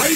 [0.00, 0.08] Moi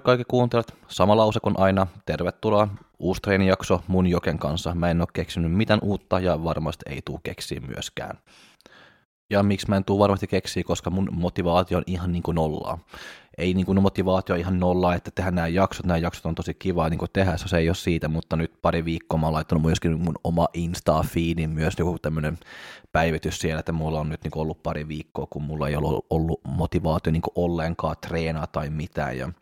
[0.00, 2.68] kaikki kuuntelijat, sama lause kuin aina, tervetuloa,
[2.98, 4.74] uusi treenijakso mun Joken kanssa.
[4.74, 8.18] Mä en ole keksinyt mitään uutta ja varmasti ei tuu keksiä myöskään.
[9.32, 12.78] Ja miksi mä en tuu varmasti keksiä, koska mun motivaatio on ihan niin kuin nollaa.
[13.38, 16.88] Ei niin kuin motivaatio ihan nollaa, että tehdään nämä jaksot, nämä jaksot on tosi kiva
[16.88, 20.00] niin kuin tehdä, se ei ole siitä, mutta nyt pari viikkoa mä oon laittanut myöskin
[20.00, 22.38] mun oma Insta-feedin myös joku tämmöinen
[22.92, 26.06] päivitys siellä, että mulla on nyt niin kuin ollut pari viikkoa, kun mulla ei ollut,
[26.10, 29.32] ollut motivaatio niin kuin ollenkaan treenaa tai mitään, ja,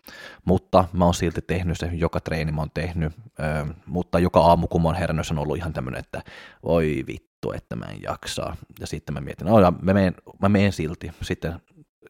[0.44, 4.66] mutta mä oon silti tehnyt se, joka treeni mä oon tehnyt, ö, mutta joka aamu
[4.66, 6.22] kun mä oon herännyt, se on ollut ihan tämmöinen, että
[6.64, 8.56] voi vittu, vittu, että mä en jaksaa.
[8.80, 11.10] Ja sitten mä mietin, no mä menen, mä menen silti.
[11.22, 11.54] Sitten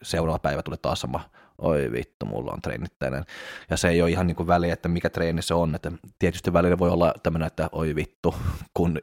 [0.02, 3.24] seuraava päivä tulee taas sama, oi vittu, mulla on treenit tänään.
[3.70, 5.74] Ja se ei ole ihan niin kuin väliä, että mikä treeni se on.
[5.74, 8.34] Että tietysti välillä voi olla tämmöinen, että oi vittu,
[8.74, 8.98] kun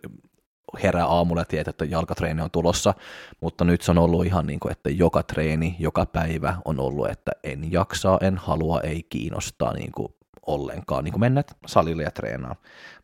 [0.84, 2.94] herää aamulla ja tietää, että jalkatreeni on tulossa,
[3.42, 7.10] mutta nyt se on ollut ihan niin kuin, että joka treeni, joka päivä on ollut,
[7.10, 10.14] että en jaksaa, en halua, ei kiinnostaa niin kuin
[10.48, 12.56] ollenkaan niin kuin mennä salille ja treenaa.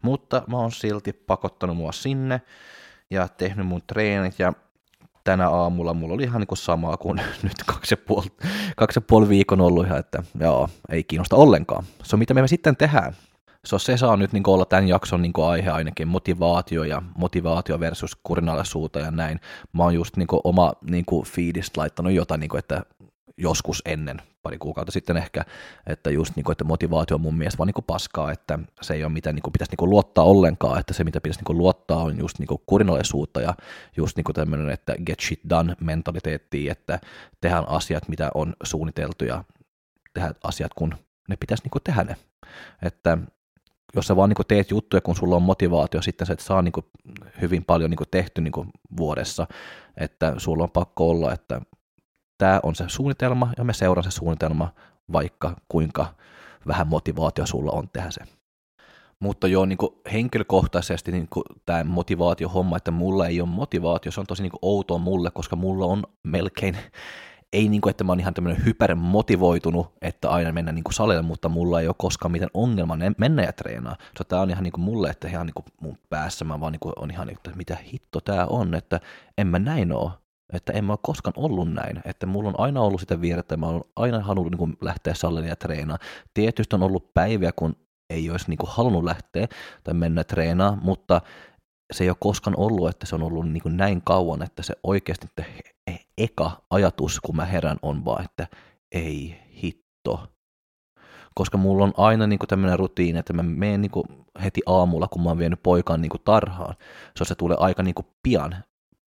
[0.01, 2.41] Mutta mä oon silti pakottanut mua sinne,
[3.13, 4.53] ja tehnyt mun treenit ja
[5.23, 8.27] tänä aamulla mulla oli ihan niin kuin samaa kuin nyt kaksi ja, puoli,
[8.75, 11.83] kaksi ja puoli viikon ollut ihan, että joo, ei kiinnosta ollenkaan.
[12.03, 13.13] Se on mitä me sitten tehdään.
[13.65, 17.79] Se, on, se saa nyt niin olla tämän jakson niin aihe ainakin, motivaatio ja motivaatio
[17.79, 19.39] versus kurinalaisuutta ja näin.
[19.73, 22.83] Mä oon just niin oma niin feedistä laittanut jotain, niin kuin, että
[23.37, 25.45] joskus ennen, pari kuukautta sitten ehkä,
[25.87, 28.93] että just niin kuin, että motivaatio on mun mielestä vaan niin kuin paskaa, että se
[28.93, 31.45] ei ole mitä niin kuin pitäisi niin kuin luottaa ollenkaan, että se mitä pitäisi niin
[31.45, 33.53] kuin luottaa on just niin kuin kurinalaisuutta ja
[33.97, 36.99] just niin kuin tämmöinen, että get shit done mentaliteetti, että
[37.41, 39.43] tehdään asiat, mitä on suunniteltu ja
[40.13, 40.95] tehdään asiat, kun
[41.29, 42.15] ne pitäisi niin kuin tehdä ne.
[42.81, 43.17] Että
[43.95, 46.73] jos sä vaan niin teet juttuja, kun sulla on motivaatio, sitten sä et saa niin
[47.41, 48.53] hyvin paljon niin tehty niin
[48.97, 49.47] vuodessa,
[49.97, 51.61] että sulla on pakko olla, että
[52.37, 54.73] tämä on se suunnitelma ja me seuraan se suunnitelma,
[55.11, 56.05] vaikka kuinka
[56.67, 58.21] vähän motivaatio sulla on tehdä se.
[59.19, 64.19] Mutta joo, niin kuin henkilökohtaisesti niin kuin tämä motivaatiohomma, että mulla ei ole motivaatio, se
[64.19, 66.77] on tosi niin kuin outoa mulle, koska mulla on melkein,
[67.53, 71.21] ei niin kuin, että mä oon ihan tämmöinen hypermotivoitunut, että aina mennä niin kuin salille,
[71.21, 73.95] mutta mulla ei ole koskaan mitään ongelma mennä ja treenaa.
[74.17, 76.71] So, tämä on ihan niin kuin mulle, että ihan niin kuin mun päässä mä vaan
[76.71, 78.99] niin kuin on ihan, niin että mitä hitto tämä on, että
[79.37, 80.11] en mä näin oo
[80.53, 83.65] että en mä ole koskaan ollut näin, että mulla on aina ollut sitä vierettä, mä
[83.65, 85.97] oon aina halunnut niin kuin lähteä salille ja treenaa.
[86.33, 87.75] Tietysti on ollut päiviä, kun
[88.09, 89.47] ei olisi niin kuin halunnut lähteä
[89.83, 91.21] tai mennä treenaa, mutta
[91.93, 94.73] se ei ole koskaan ollut, että se on ollut niin kuin näin kauan, että se
[94.83, 95.43] oikeasti että
[96.17, 98.47] eka ajatus, kun mä herän, on vaan, että
[98.91, 100.27] ei hitto.
[101.35, 103.91] Koska mulla on aina niin tämmöinen rutiini, että mä menen niin
[104.43, 106.75] heti aamulla, kun mä oon vienyt poikaan niin tarhaan.
[107.17, 108.55] Se, se tulee aika niin pian,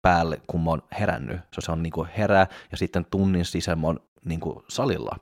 [0.05, 1.39] päälle, kun mä oon herännyt.
[1.59, 5.15] Se, on niin kuin herää ja sitten tunnin sisään mä oon niin kuin salilla.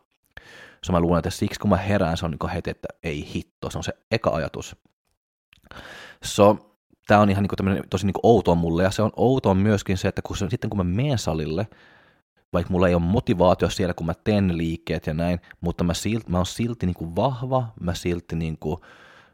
[0.84, 3.70] Se mä luulen, että siksi kun mä herään, se on niin heti, että ei hitto,
[3.70, 4.76] se on se eka ajatus.
[6.24, 6.76] So,
[7.08, 10.22] tämä on ihan niin tosi niin outoa mulle, ja se on outoa myöskin se, että
[10.22, 11.68] kun se, sitten kun mä menen salille,
[12.54, 16.32] vaikka mulla ei ole motivaatio siellä, kun mä teen liikkeet ja näin, mutta mä, silti,
[16.32, 18.82] mä oon silti niin kuin vahva, mä silti niin kuin,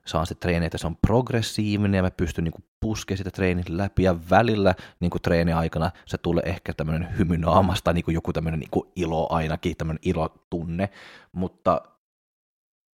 [0.09, 4.03] saan se treeni, että se on progressiivinen ja mä pystyn niin puskemaan sitä treenit läpi
[4.03, 8.83] ja välillä niin treeni aikana se tulee ehkä tämmöinen hymy naamasta, niin joku tämmöinen niin
[8.95, 10.89] ilo ainakin, tämmöinen ilotunne,
[11.31, 11.81] mutta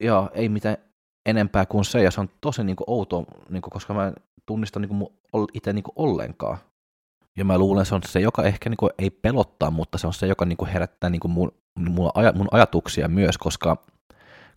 [0.03, 0.77] joo, ei mitään
[1.25, 4.13] enempää kuin se ja se on tosi niin outo, niin kuin, koska mä en
[4.45, 5.07] tunnista niin
[5.53, 6.57] itse niin ollenkaan.
[7.37, 10.13] Ja mä luulen, se on se, joka ehkä niin kuin ei pelottaa, mutta se on
[10.13, 13.77] se, joka niin kuin herättää niin kuin mun, mun, mun ajatuksia myös, koska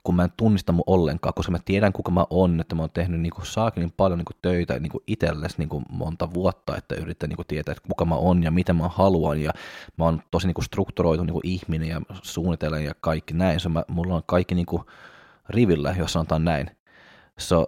[0.05, 2.91] kun mä en tunnista mun ollenkaan, koska mä tiedän kuka mä oon, että mä oon
[2.91, 6.77] tehnyt niin kuin saakin paljon niin kuin töitä niin kuin itsellesi niin kuin monta vuotta,
[6.77, 9.51] että yritän niin kuin tietää, että kuka mä oon ja mitä mä haluan ja
[9.97, 13.69] mä oon tosi niin kuin strukturoitu niin kuin ihminen ja suunnitellen ja kaikki näin, so
[13.69, 14.83] mä, mulla on kaikki niin kuin
[15.49, 16.71] rivillä, jos sanotaan näin.
[17.39, 17.67] So,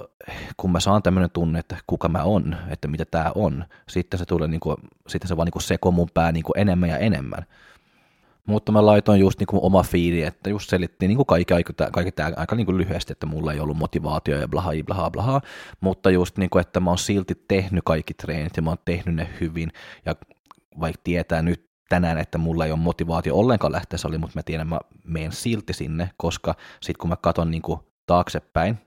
[0.57, 4.25] kun mä saan tämmöinen tunne, että kuka mä on, että mitä tää on, sitten se
[4.25, 4.77] tulee, niin kuin,
[5.09, 7.47] sitten se vaan niin kuin seko mun pää niin kuin enemmän ja enemmän.
[8.47, 11.55] Mutta mä laitoin just niin kuin oma fiili, että just selittiin niin kuin kaikki,
[11.93, 15.41] kaikki, tämä aika niin kuin lyhyesti, että mulla ei ollut motivaatio ja blaha, blaha, blaha,
[15.81, 19.15] mutta just niin kuin, että mä oon silti tehnyt kaikki treenit ja mä oon tehnyt
[19.15, 19.73] ne hyvin.
[20.07, 20.15] Ja
[20.81, 24.69] vaikka tietää nyt tänään, että mulla ei ole motivaatio ollenkaan lähteä saliin, mutta mä tiedän,
[24.69, 28.79] mä menen silti sinne, koska sitten kun mä katson niin kuin taaksepäin,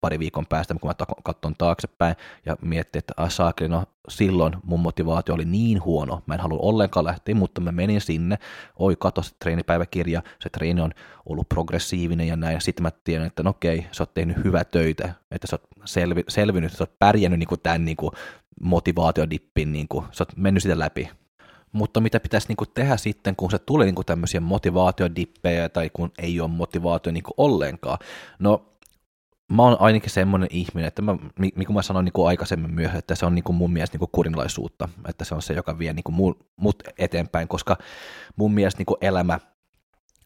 [0.00, 2.16] pari viikon päästä, kun mä katson taaksepäin
[2.46, 7.04] ja miettii, että saakeli, no silloin mun motivaatio oli niin huono, mä en halua ollenkaan
[7.04, 8.38] lähteä, mutta mä menin sinne,
[8.76, 10.92] oi kato se treenipäiväkirja, se treeni on
[11.26, 14.64] ollut progressiivinen ja näin, ja sitten mä tiedän, että no okei, sä oot tehnyt hyvää
[14.64, 18.12] töitä, että sä oot selvi, selvinnyt, sä oot pärjännyt niin kuin tämän niin kuin
[18.62, 21.10] motivaatiodippin, niin kuin, sä oot mennyt sitä läpi,
[21.72, 26.40] mutta mitä pitäisi niin tehdä sitten, kun se tulee niin tämmöisiä motivaatiodippejä tai kun ei
[26.40, 27.98] ole motivaatio niin ollenkaan?
[28.38, 28.64] No
[29.52, 32.94] mä oon ainakin semmoinen ihminen, että mä, niin kuin mä sanoin niin kuin aikaisemmin myös,
[32.94, 35.78] että se on niin kuin mun mielestä niin kuin kurinlaisuutta, että se on se, joka
[35.78, 37.76] vie niin kuin mut eteenpäin, koska
[38.36, 39.40] mun mielestä niin kuin elämä,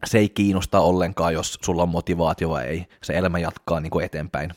[0.05, 2.87] se ei kiinnosta ollenkaan, jos sulla on motivaatio vai ei.
[3.03, 4.51] Se elämä jatkaa niin kuin eteenpäin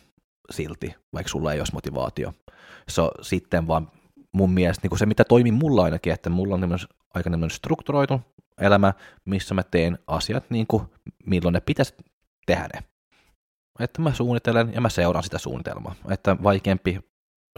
[0.51, 2.33] silti, vaikka sulla ei olisi motivaatio.
[2.89, 3.91] Se on sitten vaan
[4.31, 6.79] mun mielestä niin kuin se, mitä toimii mulla ainakin, että mulla on
[7.13, 8.21] aika strukturoitu
[8.62, 8.94] elämä,
[9.25, 10.83] missä mä teen asiat niin kuin
[11.25, 11.94] milloin ne pitäisi
[12.45, 12.83] tehdä ne
[13.80, 15.95] että mä suunnittelen ja mä seuraan sitä suunnitelmaa.
[16.10, 17.00] Että vaikeampi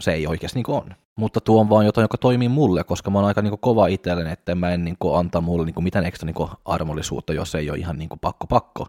[0.02, 0.94] se ei oikeasti niin on.
[1.16, 4.32] Mutta tuo on vaan jotain, joka toimii mulle, koska mä oon aika niin kova itselleni,
[4.32, 7.98] että mä en niin antaa mulle niin mitään ekstra niin armollisuutta, jos ei ole ihan
[7.98, 8.86] niin pakko pakko.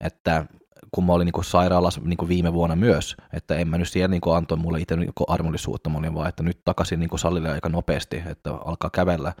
[0.00, 0.46] Että
[0.90, 4.20] kun mä olin niin sairaalassa niin viime vuonna myös, että en mä nyt siellä niin
[4.36, 8.22] antoi mulle itse niin armollisuutta, mä olin vaan, että nyt takaisin niin salille aika nopeasti,
[8.26, 9.32] että alkaa kävellä,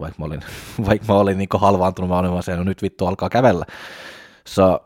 [0.00, 0.40] vaikka mä olin,
[0.86, 3.64] vaikka mä olin niin halvaantunut, mä olin vaan se, no nyt vittu alkaa kävellä.
[4.48, 4.84] So,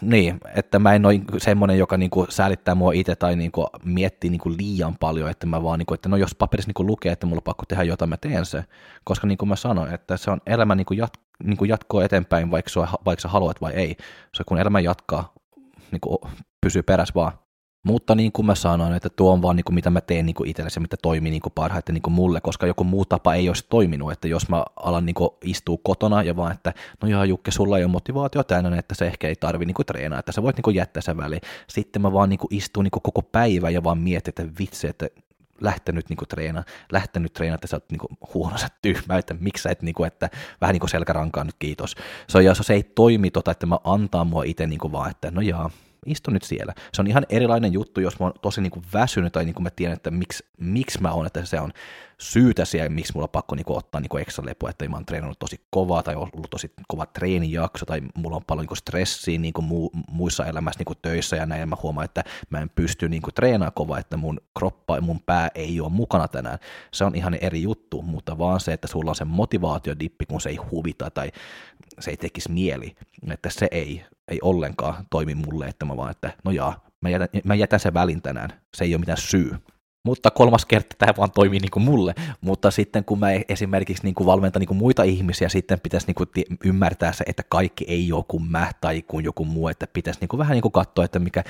[0.00, 4.50] niin, että mä en ole semmoinen, joka niinku säälittää mua itse tai niinku miettii niinku
[4.50, 7.44] liian paljon, että mä vaan, niinku, että no jos paperissa niinku lukee, että mulla on
[7.44, 8.64] pakko tehdä jotain, mä teen se.
[9.04, 11.12] Koska niin kuin mä sanoin, että se on elämä niinku jat,
[11.44, 13.96] niinku jatkoo eteenpäin, vaikka, sua, vaikka sä haluat vai ei.
[14.34, 15.32] Se kun elämä jatkaa,
[15.90, 16.20] niinku
[16.60, 17.32] pysyy perässä vaan.
[17.84, 20.34] Mutta niin kuin mä sanoin, että tuo on vaan niin kuin mitä mä teen niin
[20.34, 23.48] kuin itsellesi, mitä toimii niin kuin parhaiten niin kuin mulle, koska joku muu tapa ei
[23.48, 26.72] olisi toiminut, että jos mä alan niin kuin istua kotona ja vaan, että
[27.02, 29.86] no joo Jukke, sulla ei ole motivaatio tänään, että se ehkä ei tarvi niin kuin
[29.86, 31.40] treenaa, että sä voit niin kuin jättää sen väliin.
[31.68, 34.86] Sitten mä vaan niin kuin istun niin kuin koko päivä ja vaan mietin, että vitsi,
[34.86, 35.08] että
[35.60, 39.70] lähtenyt niinku treena, lähtenyt treena, että sä oot niinku huono, sä tyhmä, että miksi sä
[39.70, 41.94] et niinku, että vähän niinku selkärankaan nyt kiitos.
[42.28, 45.40] Se, on, se ei toimi tota, että mä antaa mua itse niinku vaan, että no
[45.40, 45.70] jaa,
[46.06, 46.74] istu nyt siellä.
[46.92, 49.62] Se on ihan erilainen juttu, jos mä oon tosi niin kuin väsynyt tai niin kuin
[49.62, 51.72] mä tiedän, että miksi, miksi mä oon, että se on
[52.18, 55.06] syytä siellä, miksi mulla on pakko niin kuin, ottaa niin ekstra lepoa, että mä oon
[55.06, 59.52] treenannut tosi kovaa tai ollut tosi kova treenijakso tai mulla on paljon niin stressiä niin
[59.52, 62.70] kuin mu, muissa elämässä niin kuin töissä ja näin ja mä huomaan, että mä en
[62.70, 66.58] pysty niin kuin treenaamaan kovaa, että mun kroppa ja mun pää ei ole mukana tänään.
[66.92, 70.48] Se on ihan eri juttu, mutta vaan se, että sulla on se motivaatiodippi, kun se
[70.48, 71.30] ei huvita tai
[71.98, 72.94] se ei tekisi mieli,
[73.30, 77.28] että se ei, ei ollenkaan toimi mulle, että mä vaan, että no jaa, mä jätän,
[77.44, 79.56] mä jätän sen välin tänään, se ei ole mitään syy.
[80.04, 84.14] Mutta kolmas kerta tämä vaan toimii niin kuin mulle, mutta sitten kun mä esimerkiksi niin
[84.14, 86.28] kuin valmentan niin kuin muita ihmisiä, sitten pitäisi niin kuin
[86.64, 90.28] ymmärtää se, että kaikki ei ole kuin mä tai kuin joku muu, että pitäisi niin
[90.28, 91.44] kuin vähän niin kuin katsoa, että mikä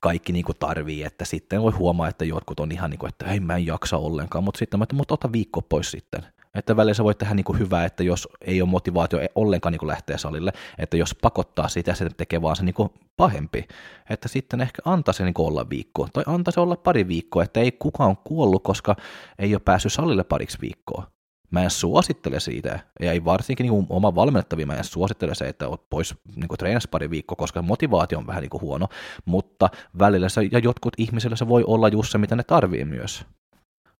[0.00, 3.28] kaikki niin kuin tarvii, että sitten voi huomaa, että jotkut on ihan niin kuin, että
[3.28, 6.22] hei mä en jaksa ollenkaan, mutta sitten mä että mutta ota viikko pois sitten,
[6.56, 9.78] että välillä sä voit tehdä niin kuin hyvää, että jos ei ole motivaatio ollenkaan niin
[9.78, 13.68] kuin lähteä salille, että jos pakottaa sitä, se tekee vaan se niin kuin pahempi.
[14.10, 17.42] Että sitten ehkä antaa se niin kuin olla viikko, tai antaa se olla pari viikkoa,
[17.42, 18.96] että ei kukaan kuollut, koska
[19.38, 21.06] ei ole päässyt salille pariksi viikkoa.
[21.50, 25.68] Mä en suosittele siitä, ja ei varsinkin niin oma valmennettavia, mä en suosittele se, että
[25.68, 28.88] oot pois niin treenassa pari viikkoa, koska motivaatio on vähän niin kuin huono,
[29.24, 29.68] mutta
[29.98, 33.26] välillä se, ja jotkut ihmisillä se voi olla just se, mitä ne tarvii myös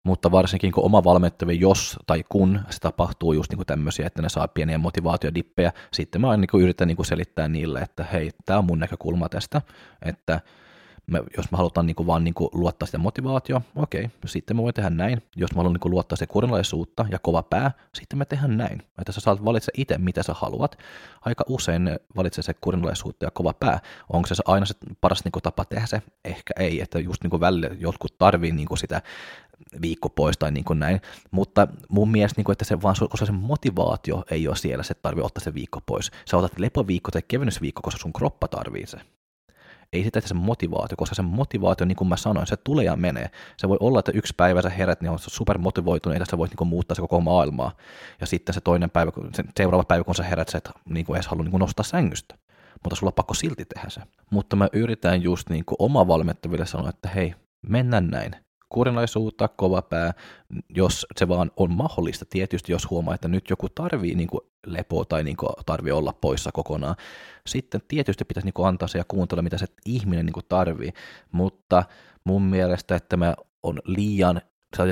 [0.07, 4.23] mutta varsinkin kun oma valmennettavia, jos tai kun se tapahtuu just niin kuin tämmöisiä, että
[4.23, 8.31] ne saa pieniä motivaatiodippejä, sitten mä niin kuin yritän niin kuin selittää niille, että hei,
[8.45, 9.63] tämä on mun näkökulma tästä,
[10.03, 10.41] että
[11.07, 14.63] me, jos me halutaan niin kuin vaan niin kuin luottaa sitä motivaatio, okei, sitten me
[14.63, 15.23] voi tehdä näin.
[15.37, 18.83] Jos mä haluan niin kuin luottaa se kurinalaisuutta ja kova pää, sitten me tehdään näin.
[18.99, 20.79] Että sä saat valitse itse, mitä sä haluat.
[21.21, 23.81] Aika usein valitse se kurinalaisuutta ja kova pää.
[24.13, 26.03] Onko se aina se paras niin kuin tapa tehdä se?
[26.25, 29.03] Ehkä ei, että just niin kuin välillä jotkut tarvii niin kuin sitä
[29.83, 33.27] viikko pois tai niin kuin näin, mutta mun mielestä, niin kuin, että se vaan, koska
[33.27, 36.11] se motivaatio ei ole siellä, se tarvii ottaa se viikko pois.
[36.31, 39.01] Sä otat lepoviikko tai kevennysviikko, koska sun kroppa tarvii se
[39.93, 43.31] ei sitä se motivaatio, koska se motivaatio, niin kuin mä sanoin, se tulee ja menee.
[43.57, 46.69] Se voi olla, että yksi päivä sä herät, niin on supermotivoitunut, että sä voit niin
[46.69, 47.77] muuttaa se koko maailmaa.
[48.21, 51.17] Ja sitten se toinen päivä, se seuraava päivä, kun sä herät, sä et niin kuin
[51.17, 52.35] edes halua niin nostaa sängystä.
[52.85, 54.01] Mutta sulla on pakko silti tehdä se.
[54.31, 57.35] Mutta mä yritän just niin kuin oma valmettaville sanoa, että hei,
[57.69, 58.37] mennään näin
[58.69, 60.15] kurinalaisuutta, kova pää,
[60.69, 62.25] jos se vaan on mahdollista.
[62.25, 66.13] Tietysti jos huomaa, että nyt joku tarvii niin kuin lepoa tai niin kuin tarvii olla
[66.13, 66.97] poissa kokonaan,
[67.47, 70.93] sitten tietysti pitäisi niin kuin antaa se ja kuuntella, mitä se ihminen niin kuin tarvii.
[71.33, 71.85] Mutta
[72.25, 74.41] mun mielestä, että mä on liian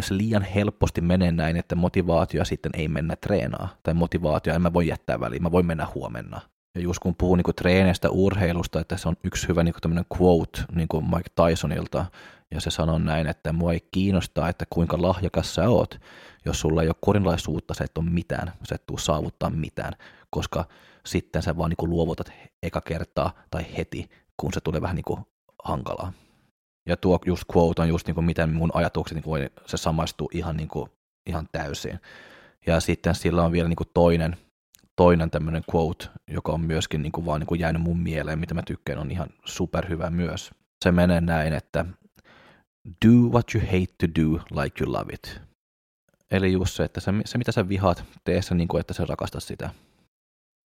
[0.01, 4.73] se liian helposti menee näin, että motivaatio sitten ei mennä treenaa, tai motivaatio en mä
[4.73, 6.41] voi jättää väliin, mä voin mennä huomenna.
[6.75, 10.61] Ja just kun puhuu niin treeneistä urheilusta, että se on yksi hyvä niin tämmöinen quote
[10.75, 12.07] niin Mike Tysonilta,
[12.51, 16.01] ja se sanoo näin, että mua ei kiinnostaa, että kuinka lahjakas sä oot,
[16.45, 19.93] jos sulla ei ole korinlaisuutta, sä et ole mitään, sä et tule saavuttaa mitään,
[20.31, 20.65] koska
[21.07, 22.33] sitten sä vaan niin kuin luovutat
[22.63, 25.21] eka kertaa tai heti, kun se tulee vähän niin kuin
[25.65, 26.13] hankalaa.
[26.89, 30.31] Ja tuo just quote on just niin kuin miten mun ajatukset, niin kuin se samaistuu
[30.33, 30.91] ihan, niin kuin,
[31.27, 32.01] ihan täysin.
[32.67, 34.37] Ja sitten sillä on vielä niin kuin toinen,
[34.97, 38.55] toinen tämmöinen quote, joka on myöskin niin kuin vaan niin kuin jäänyt mun mieleen, mitä
[38.55, 40.51] mä tykkään, on ihan superhyvä myös.
[40.85, 41.85] Se menee näin, että
[43.07, 45.41] do what you hate to do like you love it.
[46.31, 49.05] Eli just se, että se, se mitä sä vihaat, tee se niin kuin, että sä
[49.05, 49.71] rakastat sitä.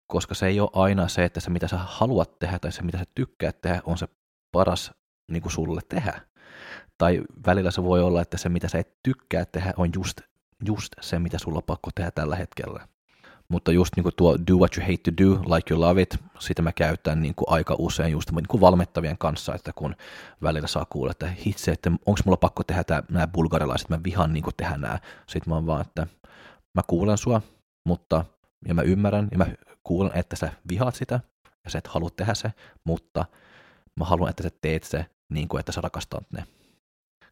[0.07, 2.99] Koska se ei ole aina se, että se mitä sä haluat tehdä tai se mitä
[2.99, 4.09] sä tykkäät tehdä on se
[4.53, 4.93] paras
[5.31, 6.21] niin kuin sulle tehdä.
[6.99, 10.21] Tai välillä se voi olla, että se mitä sä et tykkää tehdä on just,
[10.67, 12.89] just se, mitä sulla on pakko tehdä tällä hetkellä.
[13.52, 16.17] Mutta just niin kuin tuo do what you hate to do, like you love it,
[16.38, 19.97] sitä mä käytän niin kuin aika usein just niin kuin valmettavien kanssa, että kun
[20.43, 24.33] välillä saa kuulla, että hitse, että onko mulla pakko tehdä tämä, nämä bulgarilaiset, mä vihan
[24.33, 24.99] niin kuin tehdä nämä.
[25.26, 26.07] Sitten mä oon vaan, että
[26.75, 27.43] mä kuulen sua,
[27.85, 28.25] mutta
[28.69, 29.47] ja mä ymmärrän ja mä
[29.85, 31.21] kuulen, että sä vihaat sitä
[31.64, 32.52] ja sä et halua tehdä se,
[32.85, 33.25] mutta
[33.97, 36.45] mä haluan, että sä teet se niin kuin, että sä rakastat ne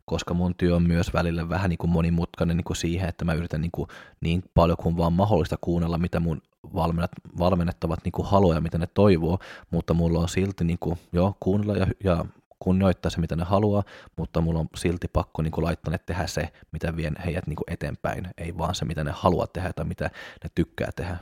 [0.07, 3.35] koska mun työ on myös välillä vähän niin kuin monimutkainen niin kuin siihen, että mä
[3.35, 3.89] yritän niin, kuin
[4.21, 6.43] niin paljon kuin vaan mahdollista kuunnella, mitä mun
[6.75, 9.39] valmennat, valmennettavat niin kuin haluaa ja mitä ne toivoo,
[9.71, 12.25] mutta mulla on silti niin kuin, jo kuunnella ja, ja
[12.59, 13.83] kunnioittaa se, mitä ne haluaa,
[14.17, 17.57] mutta mulla on silti pakko niin kuin laittaa ne tehdä se, mitä vien heidät niin
[17.57, 20.05] kuin eteenpäin, ei vaan se, mitä ne haluaa tehdä tai mitä
[20.45, 21.17] ne tykkää tehdä.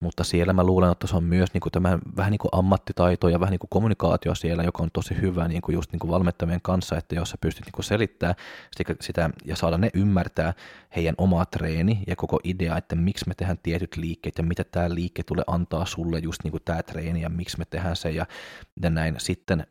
[0.00, 1.72] Mutta siellä mä luulen, että se on myös niin kuin
[2.16, 5.62] vähän niin kuin ammattitaito ja vähän niin kuin kommunikaatio siellä, joka on tosi hyvä niin
[5.62, 8.34] kuin just niin kuin valmettamien kanssa, että jos sä pystyt niin kuin selittää
[9.00, 10.52] sitä ja saada ne ymmärtää
[10.96, 14.94] heidän omaa treeni ja koko idea, että miksi me tehdään tietyt liikkeet ja mitä tämä
[14.94, 18.26] liike tulee antaa sulle just niin kuin tämä treeni ja miksi me tehdään se ja
[18.90, 19.14] näin.
[19.18, 19.66] Sitten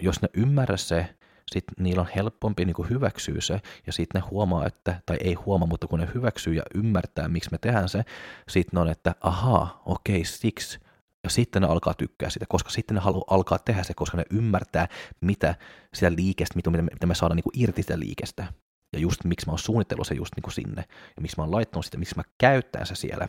[0.00, 1.14] jos ne ymmärrä se,
[1.54, 5.68] sitten niillä on helpompi niin hyväksyä se, ja sitten ne huomaa, että, tai ei huomaa,
[5.68, 8.02] mutta kun ne hyväksyy ja ymmärtää, miksi me tehdään se,
[8.48, 10.78] sitten on, että ahaa, okei, siksi,
[11.24, 14.24] ja sitten ne alkaa tykkää sitä, koska sitten ne haluaa alkaa tehdä se, koska ne
[14.30, 14.88] ymmärtää,
[15.20, 15.54] mitä
[15.94, 18.46] sitä liikestä, mitä, mitä me saadaan niin kuin irti sitä liikestä.
[18.92, 20.84] Ja just miksi mä oon suunnitellut se just niin kuin sinne,
[21.16, 23.28] ja miksi mä oon laittanut sitä, miksi mä käytän se siellä.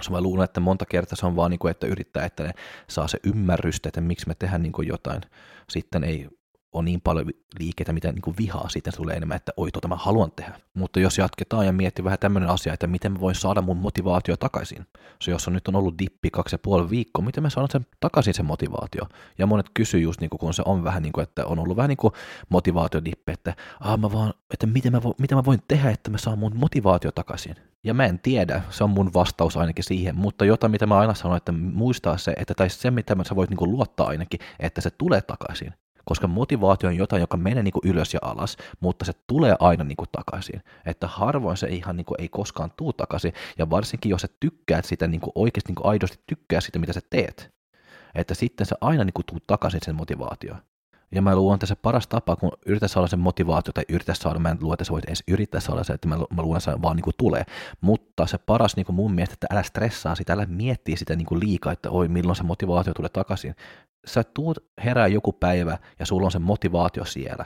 [0.00, 2.52] So mä luulen, että monta kertaa se on vaan, niin kuin, että yrittää, että ne
[2.88, 5.20] saa se ymmärrystä, että miksi me tehdään niin kuin jotain.
[5.68, 6.28] Sitten ei
[6.72, 7.26] on niin paljon
[7.58, 10.60] liikkeitä, mitä niin kuin vihaa, sitten tulee enemmän, että oi, tuota mä haluan tehdä.
[10.74, 14.36] Mutta jos jatketaan ja miettii vähän tämmöinen asia, että miten mä voin saada mun motivaatio
[14.36, 14.86] takaisin.
[15.20, 17.86] Se jos on nyt on ollut dippi kaksi ja puoli viikkoa, miten mä saan sen
[18.00, 19.02] takaisin sen motivaatio?
[19.38, 21.76] Ja monet kysyy just niin kuin, kun se on vähän niin kuin, että on ollut
[21.76, 22.12] vähän niin kuin
[22.48, 26.18] motivaatiodippi, että, ah, mä vaan, että miten mä, vo, mitä mä voin tehdä, että mä
[26.18, 27.56] saan mun motivaatio takaisin.
[27.84, 31.14] Ja mä en tiedä, se on mun vastaus ainakin siihen, mutta jotain mitä mä aina
[31.14, 34.80] sanon, että muistaa se, että tai se mitä sä voit niin kuin luottaa ainakin, että
[34.80, 35.74] se tulee takaisin
[36.08, 39.84] koska motivaatio on jotain, joka menee niin kuin ylös ja alas, mutta se tulee aina
[39.84, 40.62] niin kuin takaisin.
[40.86, 44.84] Että harvoin se ihan niin kuin ei koskaan tuu takaisin, ja varsinkin jos sä tykkäät
[44.84, 47.52] sitä niin kuin oikeasti niin kuin aidosti tykkää sitä, mitä sä teet,
[48.14, 50.54] että sitten se aina niin kuin tuu takaisin sen motivaatio.
[51.12, 54.50] Ja mä että se paras tapa, kun yrität saada sen motivaatio tai yrität saada, mä
[54.50, 56.96] en luulen, että sä voit edes yrittää saada se, että mä, mä että se vaan
[56.96, 57.42] niin kuin tulee.
[57.80, 61.26] Mutta se paras niin kuin mun mielestä, että älä stressaa sitä, älä miettiä sitä niin
[61.26, 63.54] kuin liikaa, että oi milloin se motivaatio tulee takaisin.
[64.06, 67.44] Sä tuut herää joku päivä ja sulla on se motivaatio siellä.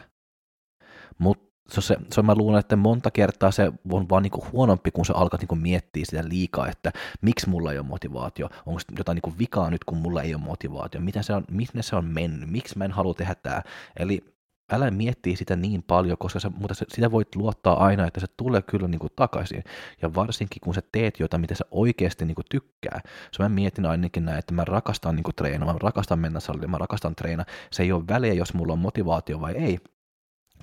[1.18, 5.06] Mutta se, se, se, mä luulen, että monta kertaa se on vaan niin huonompi, kun
[5.06, 9.38] sä alkat niin miettiä sitä liikaa, että miksi mulla ei ole motivaatio, onko jotain niin
[9.38, 12.78] vikaa nyt, kun mulla ei ole motivaatio, miten se on, miten se on mennyt, miksi
[12.78, 13.62] mä en halua tehdä tämä.
[13.96, 14.31] Eli
[14.72, 18.62] älä miettiä sitä niin paljon, koska sä, mutta sitä voit luottaa aina, että se tulee
[18.62, 19.64] kyllä niin kuin takaisin.
[20.02, 23.00] Ja varsinkin kun sä teet jotain, mitä sä oikeasti niin kuin tykkää.
[23.32, 26.78] Se mä mietin ainakin näin, että mä rakastan niin treenaa, mä rakastan mennä salille, mä
[26.78, 27.46] rakastan treenaa.
[27.70, 29.78] Se ei ole väliä, jos mulla on motivaatio vai ei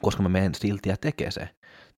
[0.02, 1.50] koska mä menen silti ja tekee se.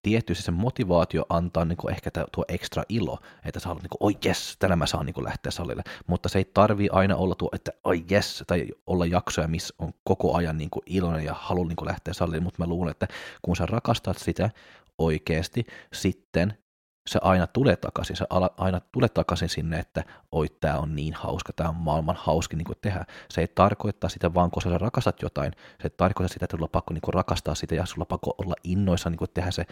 [0.01, 4.08] Tietysti se motivaatio antaa niin kuin ehkä tuo ekstra ilo, että sä haluat, niin kuin,
[4.08, 5.84] oi jes, tänään mä saan niin kuin lähteä salille.
[6.08, 9.93] Mutta se ei tarvii aina olla tuo, että oi jes, tai olla jaksoja, missä on
[10.03, 12.39] koko ajan niin kuin iloinen ja haluan niin lähteä salille.
[12.39, 13.08] Mutta mä luulen, että
[13.41, 14.50] kun sä rakastat sitä
[14.98, 16.58] oikeasti, sitten
[17.08, 18.25] se aina tulee takaisin, se
[18.58, 22.67] aina tulee takaisin sinne, että oi, tämä on niin hauska, tämä on maailman hauski niin
[22.81, 23.05] tehdä.
[23.29, 26.65] Se ei tarkoita sitä vaan, koska sä rakastat jotain, se ei tarkoita sitä, että sulla
[26.65, 29.65] on pakko niin rakastaa sitä ja sulla on pakko olla innoissa niin tehdä se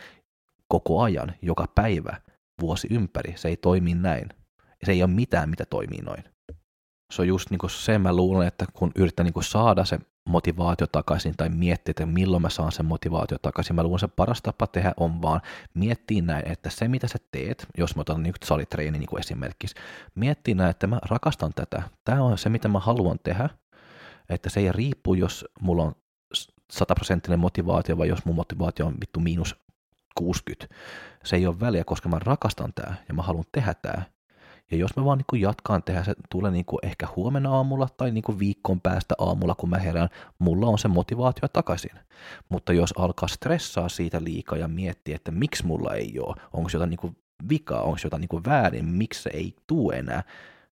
[0.68, 2.18] koko ajan, joka päivä,
[2.62, 3.34] vuosi ympäri.
[3.38, 4.30] Se ei toimi näin.
[4.84, 6.24] Se ei ole mitään, mitä toimii noin.
[7.14, 10.88] Se on just niin kuin se, mä luulen, että kun yrittää niin saada se motivaatio
[10.88, 13.76] takaisin tai miettiä, että milloin mä saan sen motivaatio takaisin.
[13.76, 15.42] Mä luulen, se paras tapa tehdä on vaan
[15.74, 19.76] miettiä näin, että se mitä sä teet, jos mä otan nyt salitreeni niin kuin esimerkiksi,
[20.16, 21.84] miettiä näin, että mä rakastan tätä.
[22.06, 23.50] Tämä on se, mitä mä haluan tehdä,
[24.30, 25.96] että se ei riippu, jos mulla on
[26.72, 29.56] sataprosenttinen motivaatio vai jos mun motivaatio on vittu miinus
[30.16, 30.76] 60.
[31.24, 34.04] Se ei ole väliä, koska mä rakastan tämä ja mä haluan tehdä tämä.
[34.72, 37.88] Ja jos mä vaan niin kuin jatkaan tehdä, se tulee niin kuin ehkä huomenna aamulla
[37.98, 40.10] tai niin kuin viikon päästä aamulla, kun mä herään,
[40.40, 41.92] mulla on se motivaatio takaisin.
[42.50, 46.90] Mutta jos alkaa stressaa siitä liikaa ja miettiä, että miksi mulla ei ole, onko jotain
[46.90, 47.18] niin kuin
[47.50, 50.24] vikaa, onko jotain niin kuin väärin, miksi se ei tule enää,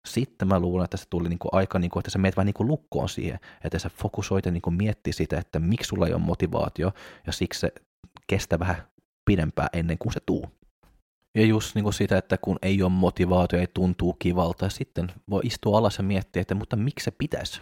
[0.06, 2.46] sitten mä luulen, että se tuli niin kuin aika, niin kuin, että sä meet vähän
[2.46, 6.08] niin kuin lukkoon siihen, että sä fokusoit ja niin kuin miettii sitä, että miksi sulla
[6.08, 6.92] ei ole motivaatio,
[7.28, 7.72] ja siksi se
[8.28, 8.84] kestää vähän
[9.26, 10.57] pidempään ennen kuin se tuu.
[11.38, 15.12] Ja just niin kuin sitä, että kun ei ole motivaatio, ei tuntuu kivalta, ja sitten
[15.30, 17.62] voi istua alas ja miettiä, että mutta miksi se pitäisi?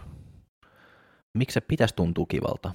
[1.34, 2.74] Miksi se pitäisi tuntua kivalta?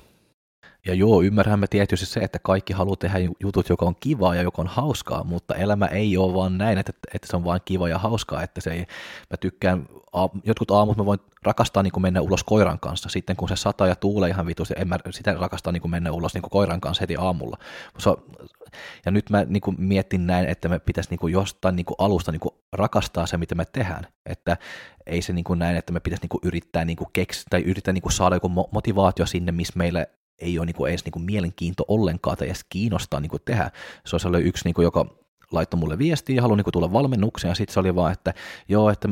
[0.87, 4.63] Ja joo, ymmärrämme tietysti se, että kaikki haluaa tehdä jutut, joka on kivaa ja joka
[4.63, 7.99] on hauskaa, mutta elämä ei ole vaan näin, että, että se on vain kiva ja
[7.99, 8.79] hauskaa, että se ei,
[9.31, 9.87] mä tykkään,
[10.45, 13.87] jotkut aamut mä voin rakastaa niin kuin mennä ulos koiran kanssa, sitten kun se sataa
[13.87, 16.81] ja tuulee ihan vitusti, en mä sitä rakastaa niin kuin mennä ulos niin kuin koiran
[16.81, 17.59] kanssa heti aamulla.
[19.05, 21.97] Ja nyt mä niin kuin mietin näin, että me pitäisi niin kuin jostain niin kuin
[21.99, 24.57] alusta niin kuin rakastaa se, mitä me tehdään, että
[25.07, 27.61] ei se niin kuin näin, että me pitäisi niin kuin yrittää niin kuin keksiä tai
[27.63, 30.09] yrittää niin kuin saada joku motivaatio sinne, missä meille
[30.41, 33.71] ei ole niin kuin edes niin kuin mielenkiinto ollenkaan tai edes kiinnostaa niin kuin tehdä.
[34.05, 35.07] Se ollut yksi, niin kuin, joka
[35.53, 38.35] laittoi mulle viestiä ja haluaa niin tulla valmennukseen, ja sitten se oli vaan, että
[38.69, 39.09] joo, että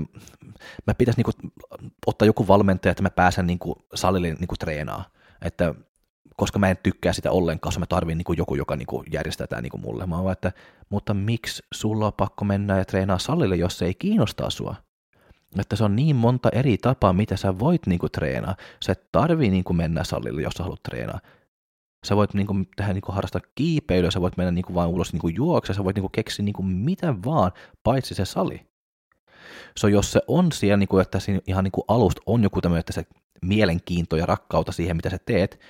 [0.87, 1.52] mä pitäisi niin kuin,
[2.06, 5.04] ottaa joku valmentaja, että mä pääsen niin kuin, salille niin kuin, treenaa,
[5.42, 5.75] että
[6.37, 9.62] koska mä en tykkää sitä ollenkaan, mä tarvin niin joku, joka niin kuin, järjestää tämä
[9.62, 10.06] niin kuin mulle.
[10.06, 10.52] Mä vaan, että
[10.90, 14.75] mutta miksi sulla on pakko mennä ja treenaa salille, jos se ei kiinnostaa sua?
[15.59, 18.57] Että se on niin monta eri tapaa, mitä sä voit niinku treenaa.
[18.85, 21.21] Sä et tarvii niinku mennä salille, jos sä haluat treenaa.
[22.07, 25.75] Sä voit niinku tehdä niinku harrastaa kiipeilyä, sä voit mennä niinku vaan ulos niinku juokse,
[25.75, 27.52] sä voit niinku keksiä niinku mitä vaan,
[27.83, 28.67] paitsi se sali.
[29.78, 32.93] So jos se on siellä, niinku, että siinä ihan niinku alusta on joku tämmöinen, että
[32.93, 33.07] se
[33.43, 35.61] mielenkiinto ja rakkauta siihen, mitä sä teet,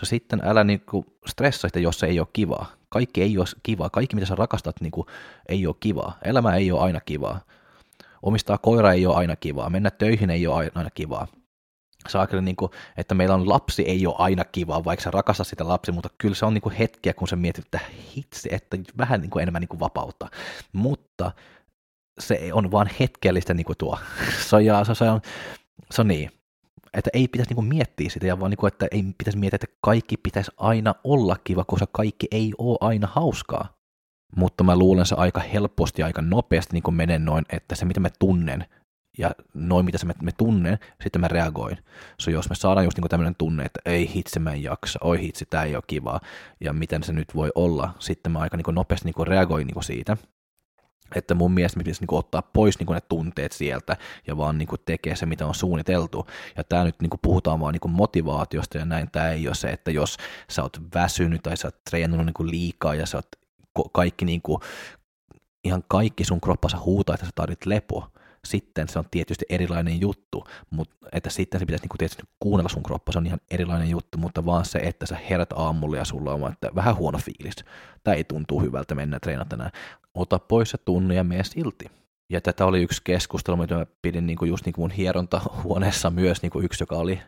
[0.00, 2.66] so sitten älä niinku stressaa sitä, jos se ei ole kivaa.
[2.88, 5.06] Kaikki ei ole kivaa, kaikki mitä sä rakastat niinku,
[5.48, 6.18] ei ole kivaa.
[6.24, 7.40] Elämä ei ole aina kivaa
[8.22, 11.26] omistaa koira ei ole aina kivaa, mennä töihin ei ole aina kivaa.
[12.08, 15.68] Saakeli, niin kuin, että meillä on lapsi ei ole aina kivaa, vaikka sä rakastat sitä
[15.68, 17.80] lapsi, mutta kyllä se on niin kuin hetkiä, kun sä mietit, että
[18.16, 20.28] hitsi, että vähän niin kuin enemmän niin kuin vapautta.
[20.72, 21.32] Mutta
[22.20, 23.98] se on vaan hetkellistä niin kuin tuo.
[24.48, 25.20] Se on, ja, se, on,
[25.90, 26.30] se on niin,
[26.94, 29.56] että ei pitäisi niin kuin miettiä sitä, ja vaan niin kuin, että ei pitäisi miettiä,
[29.56, 33.77] että kaikki pitäisi aina olla kiva, koska kaikki ei ole aina hauskaa
[34.36, 38.08] mutta mä luulen se aika helposti, aika nopeasti niin menen noin, että se mitä mä
[38.18, 38.64] tunnen
[39.18, 41.78] ja noin mitä se mä, mä tunnen, sitten mä reagoin.
[42.20, 45.20] So jos me saadaan just niin tämmöinen tunne, että ei hitsi mä en jaksa, oi
[45.20, 46.20] hitsi, tää ei ole kiva,
[46.60, 50.16] ja miten se nyt voi olla, sitten mä aika niin nopeasti niin reagoin niin siitä,
[51.14, 54.68] että mun mielestä me pitäisi niin ottaa pois niin ne tunteet sieltä ja vaan niin
[54.84, 56.26] tekee se, mitä on suunniteltu.
[56.56, 59.10] Ja tämä nyt niin puhutaan vaan niin motivaatiosta ja näin.
[59.10, 60.16] Tämä ei ole se, että jos
[60.50, 63.28] sä oot väsynyt tai sä oot treenannut niin liikaa ja sä oot
[63.92, 64.60] kaikki niin kuin,
[65.64, 68.10] ihan kaikki sun kroppassa huutaa, että sä tarvit lepoa,
[68.44, 72.68] sitten se on tietysti erilainen juttu, mutta että sitten se pitäisi niin kuin tietysti kuunnella
[72.68, 76.04] sun kroppa, se on ihan erilainen juttu, mutta vaan se, että sä herät aamulla ja
[76.04, 77.64] sulla on että vähän huono fiilis,
[78.04, 79.70] tai ei tuntuu hyvältä mennä treenata tänään,
[80.14, 81.84] ota pois se tunne ja mene silti.
[82.30, 86.10] Ja tätä oli yksi keskustelu, mitä mä pidin niin kuin just niin kuin mun hierontahuoneessa
[86.10, 87.20] myös niin kuin yksi, joka oli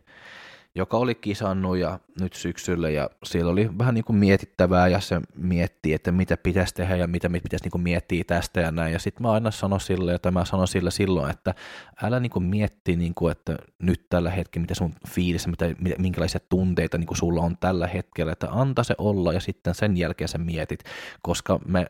[0.74, 5.20] joka oli kisannut ja nyt syksyllä ja siellä oli vähän niin kuin mietittävää ja se
[5.34, 8.92] miettii, että mitä pitäisi tehdä ja mitä pitäisi niin kuin miettiä tästä ja näin.
[8.92, 11.54] Ja sitten mä aina sanon sille, ja mä sanon sille silloin, että
[12.02, 15.64] älä niin kuin mietti, niin kuin, että nyt tällä hetkellä, mitä sun fiilissä, mitä,
[15.98, 19.96] minkälaisia tunteita niin kuin sulla on tällä hetkellä, että anta se olla ja sitten sen
[19.96, 20.80] jälkeen sä mietit,
[21.22, 21.86] koska me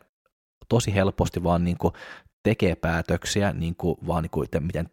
[0.69, 1.93] tosi helposti vaan niin kuin
[2.43, 4.89] tekee päätöksiä niin kuin vaan niin kuin, että miten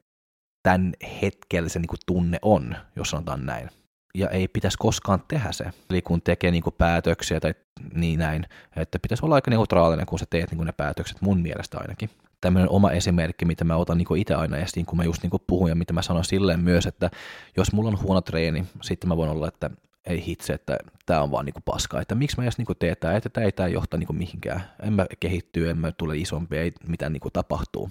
[0.68, 3.70] tämän hetkellä se niin kuin tunne on, jos sanotaan näin
[4.14, 5.64] ja ei pitäisi koskaan tehdä se.
[5.90, 7.54] Eli kun tekee niin kuin päätöksiä tai
[7.94, 11.40] niin näin, että pitäisi olla aika neutraalinen, kun sä teet niin kuin ne päätökset, mun
[11.40, 12.10] mielestä ainakin.
[12.40, 15.42] Tämmöinen oma esimerkki, mitä mä otan niin itse aina esiin, kun mä just niin kuin
[15.46, 17.10] puhun ja mitä mä sanon silleen myös, että
[17.56, 19.70] jos mulla on huono treeni, sitten mä voin olla, että
[20.06, 23.16] ei hitse, että tämä on vaan niinku paska, että miksi mä edes niinku teen tämä,
[23.16, 26.72] että tämä ei tämä johta niinku mihinkään, en mä kehittyä, en mä tule isompi, ei
[26.88, 27.90] mitään niinku tapahtuu.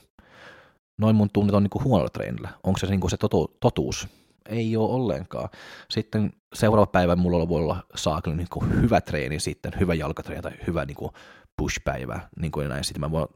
[0.97, 2.49] Noin mun tunnet on niinku huonolla treenillä.
[2.63, 4.07] Onko se niinku se totu- totuus?
[4.49, 5.49] ei ole ollenkaan.
[5.89, 10.51] Sitten seuraava päivä mulla voi olla saakeli niin kuin hyvä treeni sitten, hyvä jalkatreeni tai
[10.67, 11.11] hyvä niin kuin
[11.57, 12.83] push-päivä, niin kuin näin.
[12.83, 13.27] Sitten mä voin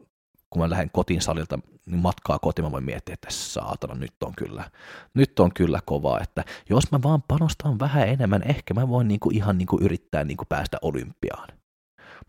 [0.50, 4.34] kun mä lähden kotiin salilta, niin matkaa kotiin mä voin miettiä, että saatana, nyt on
[4.38, 4.72] kyllä,
[5.14, 9.30] nyt on kyllä kovaa, että jos mä vaan panostan vähän enemmän, ehkä mä voin niinku
[9.30, 11.48] ihan niinku yrittää niinku päästä olympiaan.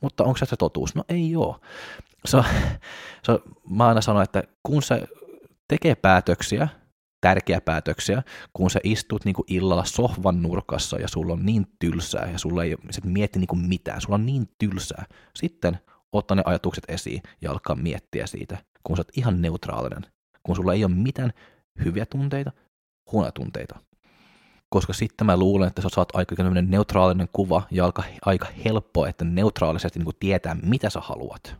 [0.00, 0.94] Mutta onko se se totuus?
[0.94, 1.60] No ei oo.
[2.24, 2.38] Se,
[3.22, 3.38] se,
[3.70, 5.08] mä aina sanon, että kun se
[5.72, 6.68] tekee päätöksiä,
[7.20, 12.30] tärkeä päätöksiä, kun sä istut niin kuin illalla sohvan nurkassa ja sulla on niin tylsää
[12.30, 15.04] ja sulla ei sä mieti niin kuin mitään, sulla on niin tylsää.
[15.38, 15.78] Sitten
[16.12, 20.06] ottaa ne ajatukset esiin ja alkaa miettiä siitä, kun sä oot ihan neutraalinen,
[20.42, 21.32] kun sulla ei ole mitään
[21.84, 22.52] hyviä tunteita,
[23.12, 23.78] huonoja tunteita.
[24.68, 26.34] Koska sitten mä luulen, että sä saat aika
[26.66, 31.56] neutraalinen kuva ja aika, aika helppo, että neutraalisesti niin kuin tietää, mitä sä haluat.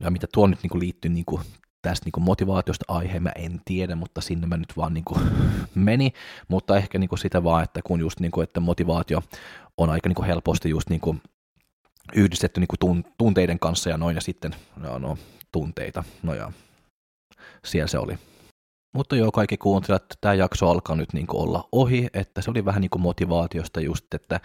[0.00, 1.42] Ja mitä tuo nyt niin kuin liittyy niin kuin
[1.90, 5.20] tästä niin kuin motivaatiosta aiheen mä en tiedä, mutta sinne mä nyt vaan niin kuin
[5.74, 6.12] meni,
[6.48, 9.22] mutta ehkä niin kuin sitä vaan, että kun just niin kuin, että motivaatio
[9.76, 11.22] on aika niin kuin helposti just niin kuin
[12.14, 15.18] yhdistetty niin kuin tunteiden kanssa ja noin, ja sitten no, no,
[15.52, 16.52] tunteita, no ja
[17.64, 18.18] siellä se oli.
[18.94, 22.80] Mutta joo, kaikki kuuntelijat, tämä jakso alkaa nyt niin olla ohi, että se oli vähän
[22.80, 24.40] niin kuin motivaatiosta just, että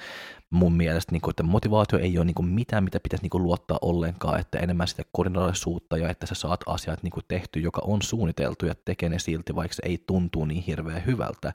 [0.49, 3.43] mun mielestä, niin kuin, että motivaatio ei ole niin kuin mitään, mitä pitäisi niin kuin
[3.43, 7.81] luottaa ollenkaan, että enemmän sitä koordinaalisuutta ja että sä saat asiat niin kuin tehty, joka
[7.85, 11.53] on suunniteltu ja tekee ne silti, vaikka se ei tuntuu niin hirveän hyvältä.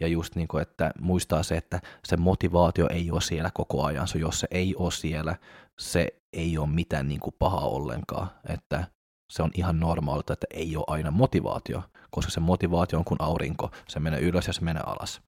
[0.00, 4.08] Ja just niin kuin, että muistaa se, että se motivaatio ei ole siellä koko ajan,
[4.08, 5.36] so jos se ei ole siellä,
[5.78, 8.84] se ei ole mitään niin kuin pahaa ollenkaan, että
[9.30, 13.70] se on ihan normaalista, että ei ole aina motivaatio, koska se motivaatio on kuin aurinko,
[13.88, 15.20] se menee ylös ja se menee alas.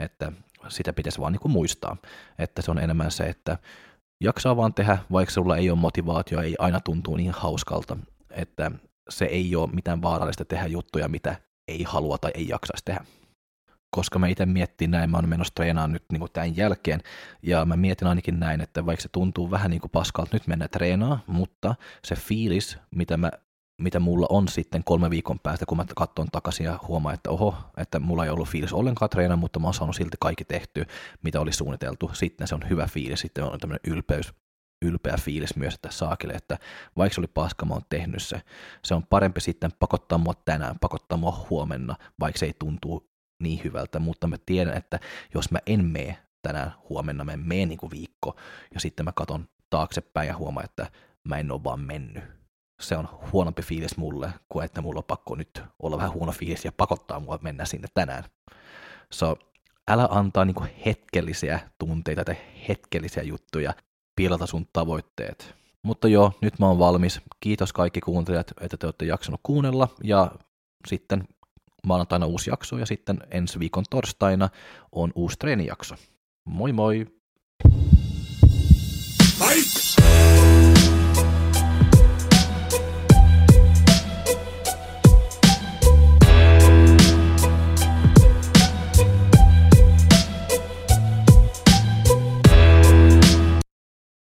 [0.00, 0.32] Että
[0.68, 1.96] sitä pitäisi vaan niin kuin muistaa,
[2.38, 3.58] että se on enemmän se, että
[4.24, 7.96] jaksaa vaan tehdä, vaikka sulla ei ole motivaatio, ei aina tuntuu niin hauskalta,
[8.30, 8.70] että
[9.08, 11.36] se ei ole mitään vaarallista tehdä juttuja, mitä
[11.68, 13.04] ei halua tai ei jaksaisi tehdä.
[13.90, 17.00] Koska mä itse miettin näin, mä oon menossa treenaamaan nyt niin tämän jälkeen,
[17.42, 20.68] ja mä mietin ainakin näin, että vaikka se tuntuu vähän niin kuin paskalta nyt mennä
[20.68, 23.30] treenaa, mutta se fiilis, mitä mä
[23.82, 27.54] mitä mulla on sitten kolme viikon päästä, kun mä katson takaisin ja huomaan, että oho,
[27.76, 30.84] että mulla ei ollut fiilis ollenkaan treenaa, mutta mä oon saanut silti kaikki tehty,
[31.22, 32.10] mitä oli suunniteltu.
[32.12, 34.34] Sitten se on hyvä fiilis, sitten on tämmöinen ylpeys,
[34.84, 36.58] ylpeä fiilis myös, että saakille, että
[36.96, 38.42] vaikka se oli paska, mä oon tehnyt se.
[38.84, 43.10] Se on parempi sitten pakottaa mua tänään, pakottaa mua huomenna, vaikka se ei tuntuu
[43.42, 45.00] niin hyvältä, mutta mä tiedän, että
[45.34, 48.36] jos mä en mene tänään huomenna, mä en mene niin kuin viikko,
[48.74, 50.90] ja sitten mä katon taaksepäin ja huomaan, että
[51.28, 52.24] mä en ole vaan mennyt
[52.80, 56.64] se on huonompi fiilis mulle, kuin että mulla on pakko nyt olla vähän huono fiilis
[56.64, 58.24] ja pakottaa mua mennä sinne tänään.
[59.12, 59.36] So,
[59.88, 62.36] älä antaa niinku hetkellisiä tunteita tai
[62.68, 63.74] hetkellisiä juttuja
[64.16, 65.54] pilata sun tavoitteet.
[65.82, 67.20] Mutta joo, nyt mä oon valmis.
[67.40, 70.30] Kiitos kaikki kuuntelijat, että te olette jaksanut kuunnella ja
[70.88, 71.28] sitten
[71.86, 74.48] maanantaina uusi jakso ja sitten ensi viikon torstaina
[74.92, 75.94] on uusi treenijakso.
[76.44, 77.06] Moi moi!